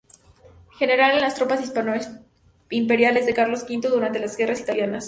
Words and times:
General 0.79 1.13
de 1.13 1.21
las 1.21 1.35
tropas 1.35 1.61
hispano-imperiales 1.61 3.27
de 3.27 3.35
Carlos 3.35 3.67
V 3.69 3.87
durante 3.87 4.17
las 4.17 4.35
Guerras 4.35 4.59
Italianas. 4.59 4.99